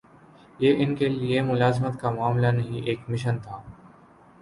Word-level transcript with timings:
یہ 0.59 0.75
ان 0.77 0.95
کے 0.95 1.09
لیے 1.09 1.41
ملازمت 1.41 1.99
کا 2.01 2.09
معاملہ 2.09 2.47
نہیں، 2.47 2.81
ایک 2.87 3.09
مشن 3.09 3.37
تھا۔ 3.39 3.61